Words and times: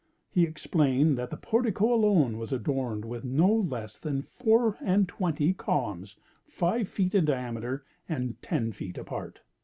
He 0.31 0.45
explained 0.45 1.15
that 1.19 1.29
the 1.29 1.37
portico 1.37 1.93
alone 1.93 2.39
was 2.39 2.51
adorned 2.51 3.05
with 3.05 3.23
no 3.23 3.51
less 3.53 3.99
than 3.99 4.23
four 4.23 4.75
and 4.83 5.07
twenty 5.07 5.53
columns, 5.53 6.15
five 6.47 6.89
feet 6.89 7.13
in 7.13 7.25
diameter, 7.25 7.85
and 8.09 8.41
ten 8.41 8.71
feet 8.71 8.97
apart. 8.97 9.41